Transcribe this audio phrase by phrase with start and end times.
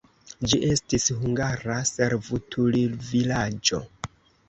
[0.53, 3.87] Ĝi estis hungara servutulvilaĝo.